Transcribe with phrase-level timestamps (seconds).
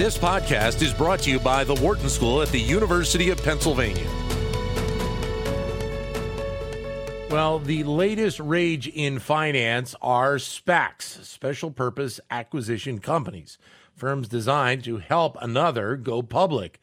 [0.00, 4.08] This podcast is brought to you by the Wharton School at the University of Pennsylvania.
[7.28, 13.58] Well, the latest rage in finance are SPACs, special purpose acquisition companies,
[13.94, 16.80] firms designed to help another go public.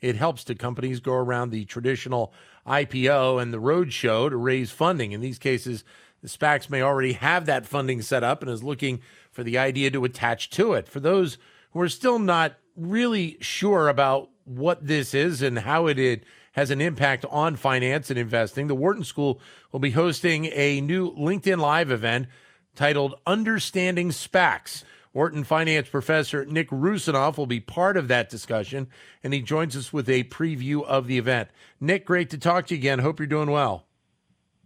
[0.00, 2.32] It helps the companies go around the traditional
[2.68, 5.10] IPO and the roadshow to raise funding.
[5.10, 5.82] In these cases,
[6.22, 9.00] the SPACs may already have that funding set up and is looking
[9.32, 10.86] for the idea to attach to it.
[10.86, 11.36] For those
[11.72, 16.80] who are still not really sure about what this is and how it has an
[16.80, 19.40] impact on finance and investing, the Wharton School
[19.72, 22.26] will be hosting a new LinkedIn Live event
[22.74, 24.84] titled Understanding SPACs.
[25.12, 28.88] Wharton finance professor Nick Roussanov will be part of that discussion,
[29.24, 31.48] and he joins us with a preview of the event.
[31.80, 33.00] Nick, great to talk to you again.
[33.00, 33.86] Hope you're doing well.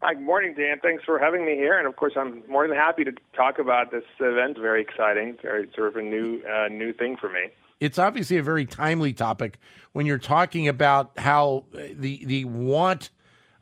[0.07, 0.81] Hi, good morning, Dan.
[0.83, 3.91] Thanks for having me here, and of course, I'm more than happy to talk about
[3.91, 4.59] this event.
[4.59, 7.49] Very exciting, very sort of a new uh, new thing for me.
[7.81, 9.59] It's obviously a very timely topic
[9.95, 13.09] when you're talking about how the the want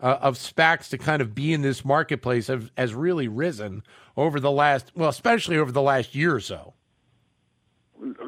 [0.00, 3.84] uh, of SPACs to kind of be in this marketplace have, has really risen
[4.16, 6.74] over the last, well, especially over the last year or so.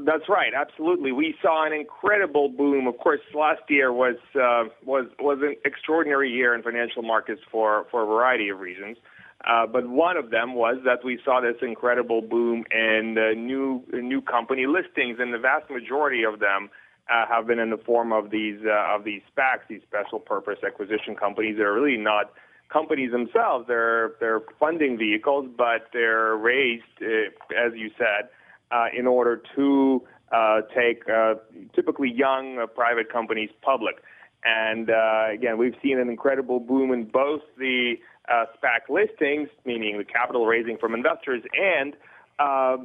[0.05, 0.53] That's right.
[0.55, 1.13] Absolutely.
[1.13, 2.87] We saw an incredible boom.
[2.87, 7.87] Of course, last year was uh, was was an extraordinary year in financial markets for
[7.91, 8.99] for a variety of reasons.
[9.47, 13.83] Uh, but one of them was that we saw this incredible boom in uh, new
[13.93, 16.69] new company listings, and the vast majority of them
[17.11, 20.59] uh, have been in the form of these uh, of these SPACs, these special purpose
[20.67, 21.57] acquisition companies.
[21.57, 22.31] They're really not
[22.71, 23.67] companies themselves.
[23.69, 28.29] They're they're funding vehicles, but they're raised, uh, as you said
[28.75, 31.35] uh, in order to uh, take uh,
[31.75, 33.97] typically young uh, private companies public.
[34.45, 37.95] And uh, again, we've seen an incredible boom in both the
[38.29, 41.95] uh, SPAC listings, meaning the capital raising from investors, and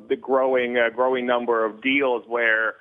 [0.07, 2.75] the growing growing number of deals where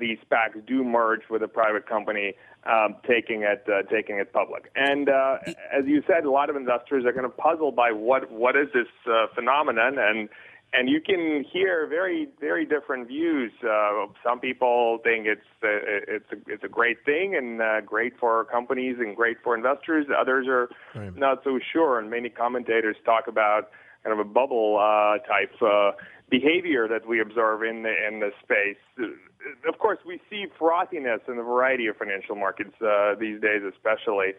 [0.00, 2.34] these SPACs do merge with a private company,
[2.66, 4.70] um, taking it taking it public.
[4.74, 8.56] And as you said, a lot of investors are kind of puzzled by what what
[8.56, 8.88] is this
[9.34, 10.28] phenomenon and
[10.72, 13.52] and you can hear very very different views.
[13.62, 15.68] Uh, some people think it's uh,
[16.08, 20.06] it's a, it's a great thing and uh, great for companies and great for investors.
[20.16, 21.16] Others are right.
[21.16, 23.70] not so sure, and many commentators talk about
[24.04, 25.92] kind of a bubble uh, type uh,
[26.30, 29.10] behavior that we observe in the, in the space.
[29.66, 34.34] Of course, we see frothiness in a variety of financial markets uh, these days, especially.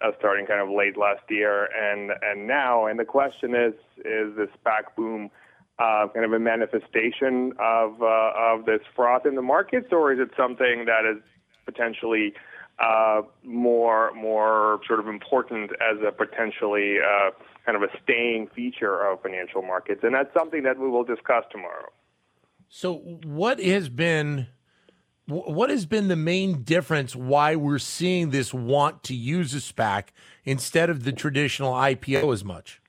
[0.00, 4.34] Uh, starting kind of late last year and and now, and the question is: Is
[4.36, 5.30] this SPAC boom
[5.78, 10.18] uh, kind of a manifestation of uh, of this froth in the markets, or is
[10.18, 11.22] it something that is
[11.64, 12.34] potentially
[12.78, 17.30] uh, more more sort of important as a potentially uh,
[17.64, 20.00] kind of a staying feature of financial markets?
[20.02, 21.88] And that's something that we will discuss tomorrow.
[22.68, 24.48] So, what has been
[25.26, 30.08] what has been the main difference why we're seeing this want to use a SPAC
[30.44, 32.81] instead of the traditional IPO as much?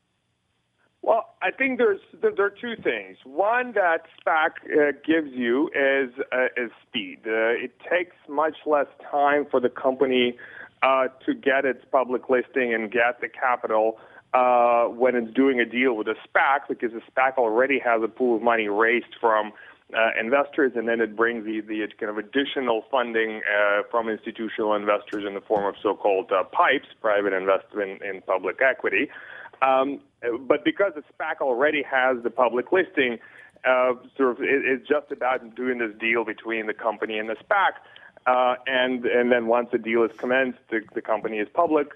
[1.43, 3.17] I think there's there are two things.
[3.25, 7.19] One that SPAC uh, gives you is uh, is speed.
[7.25, 10.37] Uh, it takes much less time for the company
[10.81, 13.97] uh, to get its public listing and get the capital
[14.33, 18.07] uh, when it's doing a deal with a SPAC because the SPAC already has a
[18.07, 19.51] pool of money raised from
[19.93, 23.41] uh, investors, and then it brings the, the kind of additional funding
[23.91, 29.09] from institutional investors in the form of so-called PIPEs, private investment in public equity.
[29.61, 29.99] Um,
[30.47, 33.19] but because the SPAC already has the public listing,
[33.65, 37.35] uh, sort of it, it's just about doing this deal between the company and the
[37.35, 37.73] SPAC.
[38.25, 41.89] Uh, and and then once the deal is commenced, the, the company is public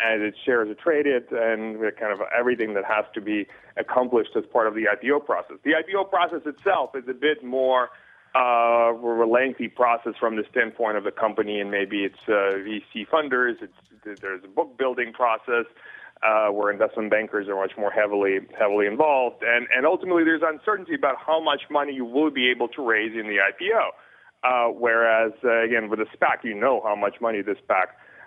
[0.00, 4.44] and its shares are traded and kind of everything that has to be accomplished as
[4.46, 5.56] part of the IPO process.
[5.62, 7.90] The IPO process itself is a bit more
[8.34, 13.06] uh, a lengthy process from the standpoint of the company and maybe it's uh, VC
[13.08, 13.54] funders.
[13.62, 15.66] It's, there's a book building process
[16.22, 20.94] uh, where investment bankers are much more heavily heavily involved, and and ultimately there's uncertainty
[20.94, 23.90] about how much money you will be able to raise in the IPO.
[24.42, 27.86] Uh, whereas uh, again with the SPAC, you know how much money the SPAC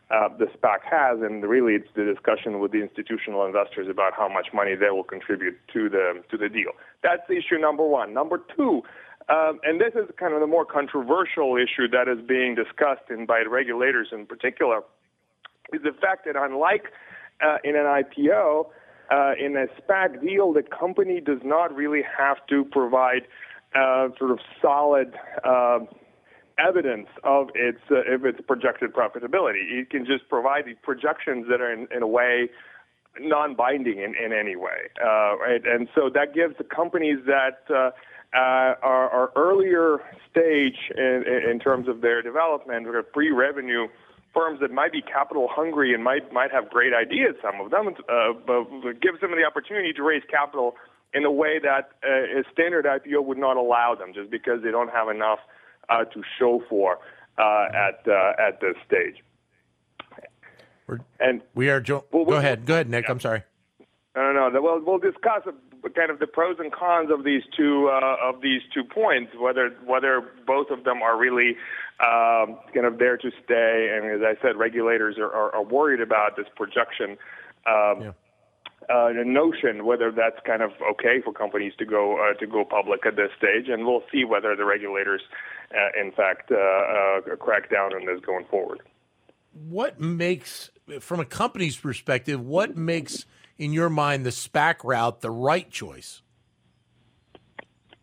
[0.09, 4.29] uh, the SPAC has, and really it's the discussion with the institutional investors about how
[4.29, 6.71] much money they will contribute to the to the deal.
[7.03, 8.13] That's issue number one.
[8.13, 8.83] Number two.
[9.29, 13.25] Um, and this is kind of the more controversial issue that is being discussed in,
[13.25, 14.83] by regulators in particular,
[15.73, 16.85] is the fact that unlike
[17.41, 18.67] uh, in an IPO,
[19.09, 23.23] uh, in a SPAC deal, the company does not really have to provide
[23.75, 25.13] uh, sort of solid
[25.43, 25.79] uh,
[26.57, 29.61] evidence of its uh, of its projected profitability.
[29.71, 32.49] It can just provide these projections that are in, in a way
[33.19, 35.61] non-binding in, in any way, uh, right?
[35.65, 37.91] And so that gives the companies that uh,
[38.33, 39.99] are, are earlier
[40.29, 43.87] stage in, in terms of their development, pre-revenue
[44.37, 47.35] firms that might be capital hungry and might might have great ideas.
[47.41, 50.75] Some of them, uh, but gives them the opportunity to raise capital
[51.13, 54.69] in a way that uh, a standard IPO would not allow them, just because they
[54.69, 55.39] don't have enough
[55.89, 56.99] uh, to show for
[57.39, 59.23] uh, at uh, at this stage.
[60.85, 61.81] We're, and we are.
[61.81, 62.65] Jo- well, go ahead.
[62.65, 63.05] Go ahead, Nick.
[63.05, 63.11] Yeah.
[63.11, 63.43] I'm sorry.
[64.15, 64.61] No, no, no.
[64.61, 65.43] Well, we'll discuss
[65.89, 69.33] kind of the pros and cons of these two uh, of these two points.
[69.39, 71.55] Whether whether both of them are really
[71.99, 76.01] um, kind of there to stay, and as I said, regulators are, are, are worried
[76.01, 77.17] about this projection.
[77.65, 78.11] Um, yeah.
[78.89, 83.05] Uh, notion whether that's kind of okay for companies to go uh, to go public
[83.05, 85.21] at this stage, and we'll see whether the regulators,
[85.75, 88.79] uh, in fact, uh, uh, crack down on this going forward.
[89.51, 90.69] What makes,
[91.01, 93.25] from a company's perspective, what makes
[93.57, 96.21] in your mind the SPAC route the right choice?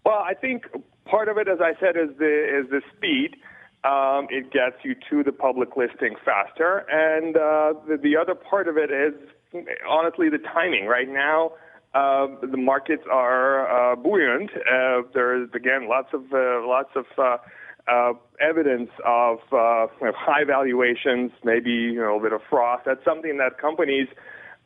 [0.04, 0.64] Well, I think
[1.04, 3.36] part of it, as I said, is the is the speed.
[3.84, 8.66] Um, it gets you to the public listing faster, and uh, the, the other part
[8.66, 9.12] of it is
[9.88, 10.86] honestly the timing.
[10.86, 11.52] Right now,
[11.94, 14.50] uh, the markets are uh, buoyant.
[14.52, 17.36] Uh, there is again lots of uh, lots of uh,
[17.86, 22.80] uh, evidence of uh, high valuations, maybe you know a little bit of froth.
[22.84, 24.08] That's something that companies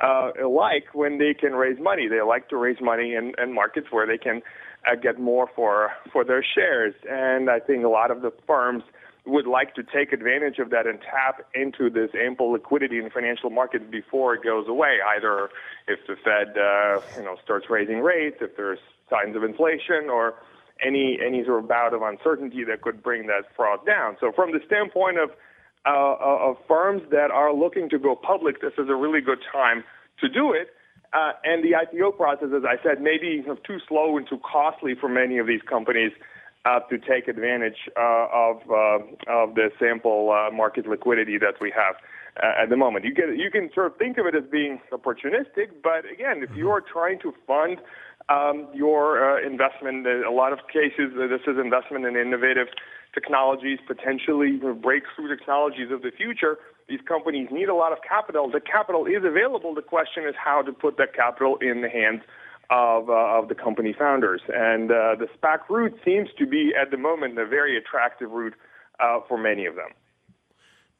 [0.00, 2.08] uh, like when they can raise money.
[2.08, 4.42] They like to raise money in, in markets where they can
[4.86, 6.94] uh, get more for for their shares.
[7.08, 8.84] And I think a lot of the firms
[9.26, 13.50] would like to take advantage of that and tap into this ample liquidity in financial
[13.50, 14.98] markets before it goes away.
[15.16, 15.50] Either
[15.86, 18.78] if the Fed uh, you know starts raising rates, if there's
[19.10, 20.34] signs of inflation, or
[20.84, 24.16] any any sort of bout of uncertainty that could bring that fraud down.
[24.20, 25.30] So from the standpoint of
[25.94, 29.84] uh, of firms that are looking to go public, this is a really good time
[30.20, 30.68] to do it.
[31.12, 34.94] Uh, and the IPO process, as I said, may be too slow and too costly
[34.94, 36.12] for many of these companies
[36.64, 41.72] uh, to take advantage uh, of uh, of the sample uh, market liquidity that we
[41.74, 41.96] have
[42.36, 43.04] at the moment.
[43.04, 46.54] You get you can sort of think of it as being opportunistic, but again, if
[46.54, 47.78] you are trying to fund
[48.28, 52.68] um, your investment, in a lot of cases, this is investment in innovative
[53.14, 56.58] technologies, potentially breakthrough technologies of the future.
[56.88, 58.50] These companies need a lot of capital.
[58.50, 59.74] The capital is available.
[59.74, 62.22] The question is how to put that capital in the hands
[62.70, 64.42] of, uh, of the company founders.
[64.48, 68.54] And uh, the SPAC route seems to be, at the moment, a very attractive route
[69.00, 69.90] uh, for many of them.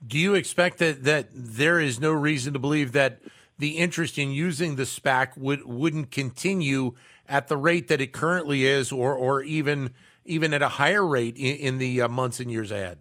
[0.06, 3.20] Do you expect that, that there is no reason to believe that
[3.58, 6.94] the interest in using the SPAC would, wouldn't continue
[7.28, 9.92] at the rate that it currently is, or, or even
[10.24, 12.98] even at a higher rate in, in the uh, months and years ahead?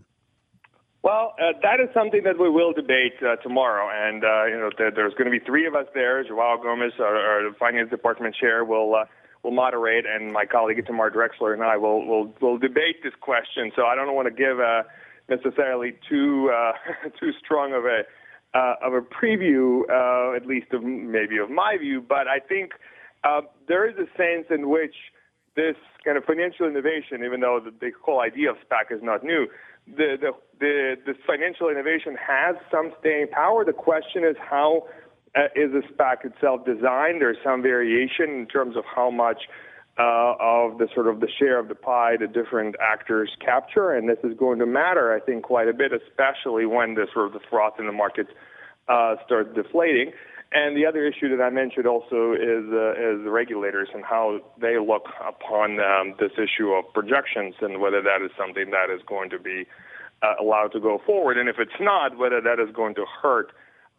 [1.04, 4.70] Well, uh, that is something that we will debate uh, tomorrow, and uh, you know
[4.78, 6.24] there, there's going to be three of us there.
[6.24, 9.06] Joao Gomes, our, our finance department chair, will uh,
[9.44, 13.72] will moderate, and my colleague Tamar Drechsler and I will will will debate this question.
[13.76, 14.86] So I don't want to give a,
[15.30, 16.74] necessarily too uh,
[17.20, 18.02] too strong of a
[18.54, 22.72] uh, of a preview, uh, at least of maybe of my view, but I think
[23.28, 24.96] uh, there is a sense in which
[25.56, 25.76] this
[26.06, 29.48] kind of financial innovation, even though the, the whole idea of SPAC is not new,
[29.88, 33.66] the, the, the, this financial innovation has some staying power.
[33.66, 34.88] The question is how
[35.36, 37.22] uh, is the SPAC itself designed?
[37.22, 39.44] There's some variation in terms of how much
[40.00, 44.08] uh, of the sort of the share of the pie the different actors capture, and
[44.08, 47.34] this is going to matter, I think, quite a bit, especially when the sort of
[47.34, 48.30] the froth in the markets
[48.88, 50.12] uh, starts deflating.
[50.52, 54.40] And the other issue that I mentioned also is uh, is the regulators and how
[54.60, 59.02] they look upon um, this issue of projections and whether that is something that is
[59.06, 59.66] going to be
[60.22, 63.52] uh, allowed to go forward, and if it's not, whether that is going to hurt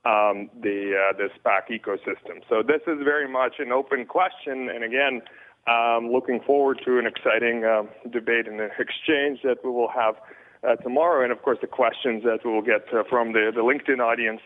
[0.05, 2.41] um, the uh, the SPAC ecosystem.
[2.49, 5.23] So this is very much an open question, and again,
[5.67, 10.17] um, looking forward to an exciting uh, debate and exchange that we will have
[10.67, 13.61] uh, tomorrow, and of course the questions that we will get uh, from the, the
[13.61, 14.41] LinkedIn audience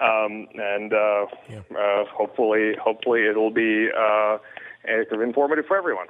[0.00, 1.60] um, and uh, yeah.
[1.76, 4.38] uh, hopefully, hopefully it'll be uh,
[4.86, 6.06] informative for everyone.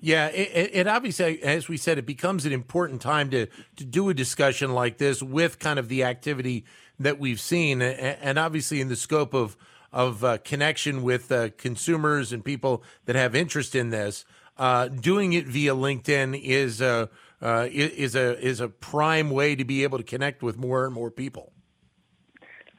[0.00, 4.08] Yeah, it, it, obviously, as we said, it becomes an important time to to do
[4.08, 6.64] a discussion like this with kind of the activity
[6.98, 9.56] that we've seen, and obviously in the scope of
[9.92, 14.24] of uh, connection with uh, consumers and people that have interest in this.
[14.56, 17.08] Uh, doing it via LinkedIn is a
[17.40, 20.94] uh, is a is a prime way to be able to connect with more and
[20.94, 21.51] more people.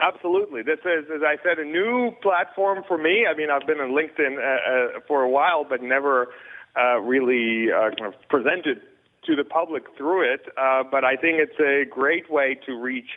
[0.03, 0.63] Absolutely.
[0.63, 3.25] This is, as I said, a new platform for me.
[3.25, 6.27] I mean, I've been on LinkedIn uh, uh, for a while, but never
[6.75, 8.81] uh, really uh, kind of presented
[9.27, 10.41] to the public through it.
[10.57, 13.11] Uh, but I think it's a great way to reach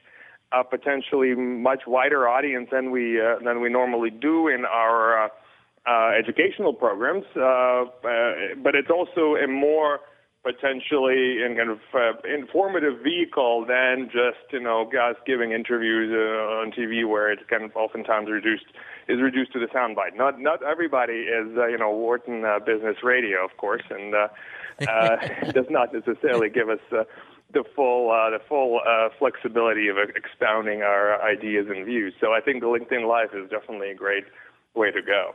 [0.52, 5.32] a potentially much wider audience than we uh, than we normally do in our
[6.16, 10.00] educational programs, but it's also a more
[10.46, 16.62] potentially in kind of uh, informative vehicle than just you know guys giving interviews uh,
[16.62, 18.66] on TV where it's kind of oftentimes reduced
[19.08, 20.14] is reduced to the soundbite.
[20.14, 24.28] Not not everybody is uh, you know Wharton uh, Business Radio, of course, and uh,
[24.88, 25.16] uh,
[25.52, 26.80] does not necessarily give us.
[26.92, 27.02] Uh,
[27.52, 32.12] the full uh, the full uh, flexibility of expounding our ideas and views.
[32.20, 34.24] So I think the LinkedIn Live is definitely a great
[34.74, 35.32] way to go.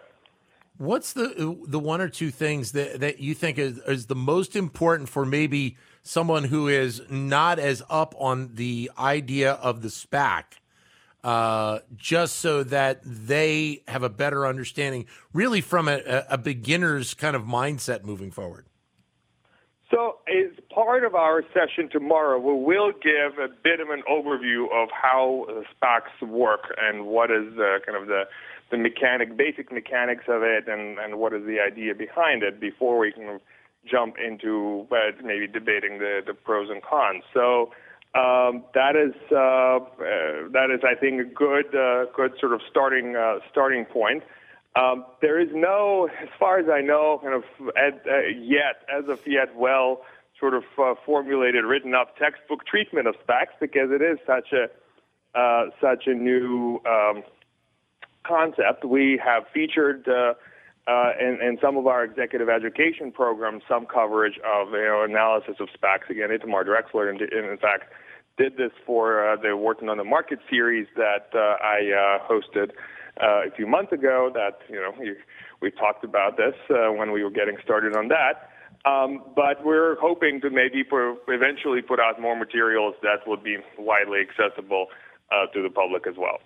[0.82, 4.56] What's the the one or two things that, that you think is, is the most
[4.56, 10.44] important for maybe someone who is not as up on the idea of the SPAC,
[11.24, 17.36] uh, just so that they have a better understanding, really from a, a beginner's kind
[17.36, 18.66] of mindset moving forward?
[19.92, 24.64] So, as part of our session tomorrow, we will give a bit of an overview
[24.74, 25.46] of how
[25.76, 28.24] SPACs work and what is the kind of the
[28.72, 32.98] the mechanic, basic mechanics of it, and and what is the idea behind it before
[32.98, 33.40] we can
[33.86, 37.24] jump into uh, maybe debating the the pros and cons.
[37.34, 37.72] So.
[38.14, 42.60] Um, that is uh, uh, that is, I think, a good uh, good sort of
[42.70, 44.24] starting uh, starting point.
[44.76, 49.26] Um, there is no, as far as I know, kind of uh, yet, as of
[49.26, 50.02] yet, well
[50.38, 54.68] sort of uh, formulated, written up textbook treatment of SPACs because it is such a
[55.80, 57.24] such a new um,
[58.26, 58.86] concept.
[58.86, 60.34] We have featured uh,
[60.88, 65.56] uh, in, in, some of our executive education programs some coverage of you know analysis
[65.60, 66.10] of SPACs.
[66.10, 67.92] Again, Itamar Drechsler, and, in fact,
[68.38, 72.72] did this for uh, the Wharton on the Market series that uh, I hosted
[73.22, 75.16] uh, a few months ago that you know we,
[75.62, 78.50] we talked about this uh, when we were getting started on that.
[78.84, 83.58] Um, but we're hoping to maybe for eventually put out more materials that would be
[83.78, 84.88] widely accessible
[85.32, 86.40] uh, to the public as well.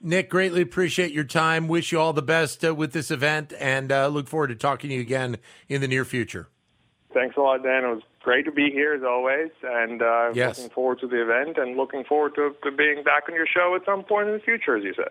[0.00, 1.66] Nick, greatly appreciate your time.
[1.66, 4.90] Wish you all the best uh, with this event and uh, look forward to talking
[4.90, 5.38] to you again
[5.68, 6.48] in the near future.
[7.12, 7.84] Thanks a lot, Dan.
[7.84, 10.58] It was great to be here as always, and uh, yes.
[10.58, 13.74] looking forward to the event and looking forward to, to being back on your show
[13.74, 15.10] at some point in the future, as you said.